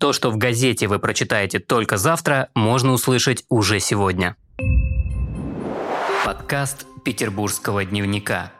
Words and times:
То, 0.00 0.14
что 0.14 0.30
в 0.30 0.38
газете 0.38 0.88
вы 0.88 0.98
прочитаете 0.98 1.58
только 1.58 1.98
завтра, 1.98 2.48
можно 2.54 2.92
услышать 2.92 3.44
уже 3.50 3.80
сегодня. 3.80 4.34
Подкаст 6.24 6.86
Петербургского 7.04 7.84
дневника. 7.84 8.50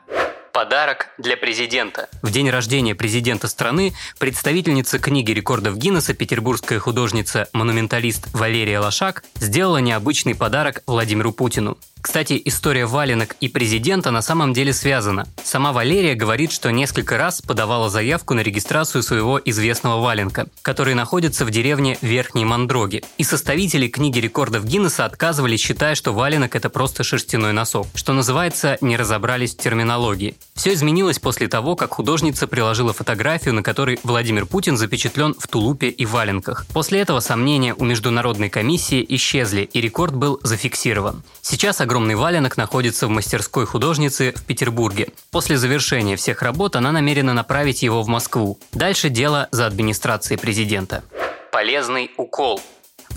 Подарок 0.53 1.07
для 1.17 1.39
президента. 1.39 2.11
В 2.21 2.31
день 2.31 2.51
рождения 2.51 2.95
президента 2.95 3.49
страны 3.49 3.95
представительница 4.19 4.99
книги 4.99 5.33
рекордов 5.33 5.79
Гиннесса 5.79 6.13
петербургская 6.13 6.79
художница-монументалист 6.79 8.29
Валерия 8.35 8.79
Лошак 8.79 9.25
сделала 9.37 9.79
необычный 9.79 10.35
подарок 10.35 10.83
Владимиру 10.87 11.33
Путину. 11.33 11.79
Кстати, 12.03 12.41
история 12.45 12.87
валенок 12.87 13.37
и 13.41 13.49
президента 13.49 14.11
на 14.11 14.23
самом 14.23 14.53
деле 14.53 14.73
связана. 14.73 15.27
Сама 15.45 15.73
Валерия 15.73 16.15
говорит, 16.15 16.51
что 16.51 16.71
несколько 16.71 17.19
раз 17.19 17.43
подавала 17.43 17.91
заявку 17.91 18.35
на 18.35 18.41
регистрацию 18.41 19.03
своего 19.03 19.41
известного 19.45 20.01
валенка, 20.01 20.47
который 20.63 20.95
находится 20.95 21.45
в 21.45 21.51
деревне 21.51 21.99
Верхней 22.01 22.45
Мандроги. 22.45 23.03
И 23.19 23.25
составители 23.25 23.89
книги 23.89 24.19
рекордов 24.19 24.65
Гиннесса 24.65 25.05
отказывались, 25.05 25.61
считая, 25.61 25.95
что 25.95 26.13
валенок– 26.13 26.55
это 26.57 26.71
просто 26.71 27.05
шерстяной 27.05 27.53
носок. 27.53 27.87
Что 27.95 28.13
называется, 28.13 28.79
не 28.81 28.97
разобрались 28.97 29.55
в 29.55 29.59
терминологии. 29.59 30.37
Все 30.55 30.73
изменилось 30.73 31.19
после 31.19 31.49
того, 31.49 31.77
как 31.77 31.95
художница 31.95 32.47
приложила 32.47 32.93
фотографию, 32.93 33.55
на 33.55 33.63
которой 33.63 33.99
Владимир 34.03 34.47
Путин 34.47 34.77
запечатлен 34.77 35.35
в 35.39 35.47
тулупе 35.49 35.89
и 35.89 36.07
валенках. 36.07 36.67
После 36.73 37.01
этого 37.01 37.21
сомнения 37.21 37.75
у 37.75 37.85
международной 37.85 38.49
комиссии 38.49 39.05
исчезли, 39.09 39.63
и 39.63 39.81
рекорд 39.81 40.15
был 40.15 40.41
зафиксирован. 40.43 41.23
Сейчас 41.43 41.81
огромный 41.91 42.15
валенок 42.15 42.57
находится 42.57 43.09
в 43.09 43.11
мастерской 43.11 43.67
художницы 43.67 44.33
в 44.37 44.45
Петербурге. 44.45 45.09
После 45.33 45.57
завершения 45.57 46.15
всех 46.15 46.41
работ 46.41 46.77
она 46.77 46.93
намерена 46.93 47.35
направить 47.35 47.83
его 47.83 48.03
в 48.03 48.07
Москву. 48.07 48.61
Дальше 48.71 49.09
дело 49.09 49.49
за 49.51 49.67
администрацией 49.67 50.39
президента. 50.39 51.03
Полезный 51.51 52.13
укол. 52.17 52.61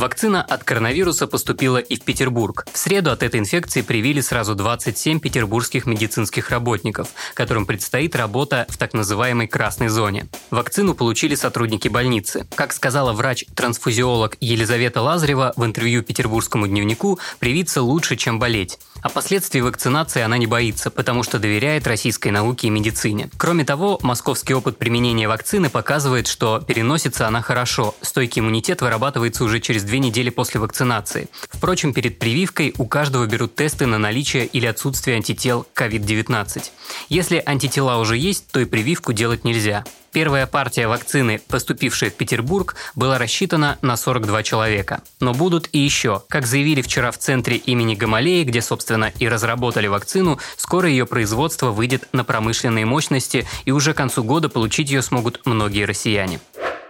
Вакцина 0.03 0.43
от 0.43 0.65
коронавируса 0.65 1.27
поступила 1.27 1.77
и 1.77 1.95
в 1.95 2.01
Петербург. 2.01 2.65
В 2.73 2.77
среду 2.77 3.09
от 3.09 3.23
этой 3.23 3.39
инфекции 3.39 3.81
привили 3.81 4.19
сразу 4.19 4.53
27 4.53 5.21
петербургских 5.21 5.85
медицинских 5.85 6.49
работников, 6.49 7.07
которым 7.33 7.65
предстоит 7.65 8.13
работа 8.17 8.65
в 8.67 8.75
так 8.75 8.93
называемой 8.93 9.47
красной 9.47 9.87
зоне. 9.87 10.27
Вакцину 10.51 10.93
получили 10.93 11.35
сотрудники 11.35 11.87
больницы. 11.87 12.45
Как 12.53 12.73
сказала 12.73 13.13
врач-трансфузиолог 13.13 14.35
Елизавета 14.41 15.01
Лазарева 15.01 15.53
в 15.55 15.63
интервью 15.63 16.03
Петербургскому 16.03 16.67
дневнику, 16.67 17.17
привиться 17.39 17.81
лучше, 17.81 18.17
чем 18.17 18.39
болеть. 18.39 18.79
А 19.01 19.07
последствий 19.09 19.61
вакцинации 19.61 20.21
она 20.21 20.37
не 20.37 20.47
боится, 20.47 20.91
потому 20.91 21.23
что 21.23 21.39
доверяет 21.39 21.87
российской 21.87 22.29
науке 22.29 22.67
и 22.67 22.69
медицине. 22.69 23.29
Кроме 23.37 23.63
того, 23.63 23.99
московский 24.01 24.53
опыт 24.53 24.77
применения 24.77 25.29
вакцины 25.29 25.69
показывает, 25.69 26.27
что 26.27 26.59
переносится 26.59 27.25
она 27.25 27.41
хорошо. 27.41 27.95
Стойкий 28.01 28.41
иммунитет 28.41 28.81
вырабатывается 28.81 29.45
уже 29.45 29.61
через 29.61 29.83
две 29.93 29.99
недели 29.99 30.31
после 30.31 30.59
вакцинации. 30.59 31.27
Впрочем, 31.51 31.93
перед 31.93 32.17
прививкой 32.17 32.73
у 32.79 32.87
каждого 32.87 33.27
берут 33.27 33.53
тесты 33.53 33.85
на 33.85 33.99
наличие 33.99 34.47
или 34.47 34.65
отсутствие 34.65 35.17
антител 35.17 35.67
COVID-19. 35.75 36.71
Если 37.09 37.43
антитела 37.45 37.99
уже 37.99 38.17
есть, 38.17 38.47
то 38.51 38.59
и 38.59 38.65
прививку 38.65 39.13
делать 39.13 39.43
нельзя. 39.43 39.83
Первая 40.11 40.47
партия 40.47 40.87
вакцины, 40.87 41.39
поступившая 41.47 42.09
в 42.09 42.15
Петербург, 42.15 42.75
была 42.95 43.19
рассчитана 43.19 43.77
на 43.83 43.95
42 43.95 44.41
человека. 44.41 45.03
Но 45.19 45.35
будут 45.35 45.69
и 45.73 45.77
еще. 45.77 46.23
Как 46.27 46.47
заявили 46.47 46.81
вчера 46.81 47.11
в 47.11 47.19
центре 47.19 47.57
имени 47.57 47.93
Гамалеи, 47.93 48.45
где, 48.45 48.63
собственно, 48.63 49.13
и 49.19 49.27
разработали 49.27 49.85
вакцину, 49.85 50.39
скоро 50.57 50.89
ее 50.89 51.05
производство 51.05 51.69
выйдет 51.69 52.09
на 52.13 52.23
промышленные 52.23 52.87
мощности, 52.87 53.45
и 53.65 53.71
уже 53.71 53.93
к 53.93 53.97
концу 53.97 54.23
года 54.23 54.49
получить 54.49 54.89
ее 54.89 55.03
смогут 55.03 55.41
многие 55.45 55.85
россияне. 55.85 56.39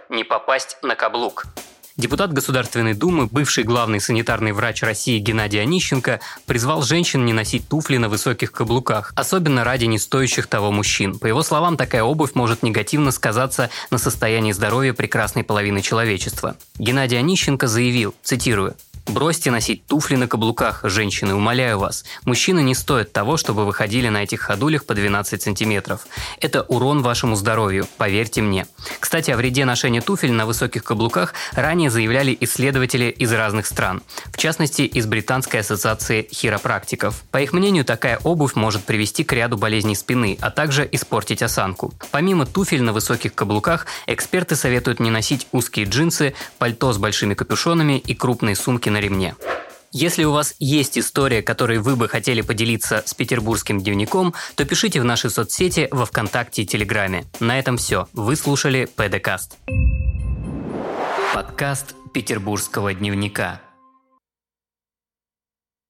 Не 0.08 0.24
попасть 0.24 0.78
на 0.80 0.94
каблук. 0.94 1.44
Депутат 1.96 2.32
Государственной 2.32 2.94
Думы, 2.94 3.26
бывший 3.26 3.62
главный 3.62 4.00
санитарный 4.00 4.50
врач 4.50 4.82
России 4.82 5.20
Геннадий 5.20 5.62
Онищенко 5.62 6.18
призвал 6.44 6.82
женщин 6.82 7.24
не 7.24 7.32
носить 7.32 7.68
туфли 7.68 7.98
на 7.98 8.08
высоких 8.08 8.50
каблуках, 8.50 9.12
особенно 9.14 9.62
ради 9.62 9.84
не 9.84 10.00
стоящих 10.00 10.48
того 10.48 10.72
мужчин. 10.72 11.16
По 11.20 11.26
его 11.26 11.44
словам, 11.44 11.76
такая 11.76 12.02
обувь 12.02 12.34
может 12.34 12.64
негативно 12.64 13.12
сказаться 13.12 13.70
на 13.92 13.98
состоянии 13.98 14.50
здоровья 14.50 14.92
прекрасной 14.92 15.44
половины 15.44 15.82
человечества. 15.82 16.56
Геннадий 16.80 17.16
Онищенко 17.16 17.68
заявил, 17.68 18.12
цитирую, 18.24 18.74
Бросьте 19.06 19.50
носить 19.50 19.86
туфли 19.86 20.16
на 20.16 20.26
каблуках, 20.26 20.80
женщины, 20.82 21.34
умоляю 21.34 21.78
вас. 21.78 22.04
Мужчины 22.24 22.62
не 22.62 22.74
стоят 22.74 23.12
того, 23.12 23.36
чтобы 23.36 23.66
вы 23.66 23.74
ходили 23.74 24.08
на 24.08 24.22
этих 24.22 24.40
ходулях 24.40 24.86
по 24.86 24.94
12 24.94 25.42
сантиметров. 25.42 26.06
Это 26.40 26.62
урон 26.62 27.02
вашему 27.02 27.36
здоровью, 27.36 27.86
поверьте 27.98 28.40
мне. 28.40 28.66
Кстати, 29.00 29.30
о 29.30 29.36
вреде 29.36 29.66
ношения 29.66 30.00
туфель 30.00 30.32
на 30.32 30.46
высоких 30.46 30.84
каблуках 30.84 31.34
ранее 31.52 31.90
заявляли 31.90 32.36
исследователи 32.40 33.04
из 33.10 33.30
разных 33.32 33.66
стран, 33.66 34.02
в 34.32 34.38
частности, 34.38 34.82
из 34.82 35.06
Британской 35.06 35.60
ассоциации 35.60 36.26
хиропрактиков. 36.32 37.22
По 37.30 37.42
их 37.42 37.52
мнению, 37.52 37.84
такая 37.84 38.18
обувь 38.24 38.54
может 38.54 38.84
привести 38.84 39.22
к 39.22 39.32
ряду 39.32 39.58
болезней 39.58 39.96
спины, 39.96 40.38
а 40.40 40.50
также 40.50 40.88
испортить 40.90 41.42
осанку. 41.42 41.92
Помимо 42.10 42.46
туфель 42.46 42.82
на 42.82 42.94
высоких 42.94 43.34
каблуках, 43.34 43.86
эксперты 44.06 44.56
советуют 44.56 44.98
не 44.98 45.10
носить 45.10 45.46
узкие 45.52 45.84
джинсы, 45.84 46.34
пальто 46.58 46.92
с 46.92 46.98
большими 46.98 47.34
капюшонами 47.34 47.98
и 47.98 48.14
крупные 48.14 48.56
сумки 48.56 48.93
на 48.94 49.00
ремне. 49.00 49.34
Если 49.92 50.24
у 50.24 50.32
вас 50.32 50.54
есть 50.58 50.98
история, 50.98 51.42
которой 51.42 51.78
вы 51.78 51.94
бы 51.94 52.08
хотели 52.08 52.40
поделиться 52.40 53.02
с 53.06 53.14
петербургским 53.14 53.80
дневником, 53.80 54.34
то 54.56 54.64
пишите 54.64 55.00
в 55.00 55.04
наши 55.04 55.30
соцсети 55.30 55.88
во 55.90 56.04
Вконтакте 56.04 56.62
и 56.62 56.66
Телеграме. 56.66 57.26
На 57.38 57.58
этом 57.58 57.76
все. 57.76 58.08
Вы 58.12 58.34
слушали 58.34 58.88
ПДКаст. 58.96 59.56
Подкаст 61.32 61.94
Петербургского 62.12 62.94
дневника. 62.94 63.60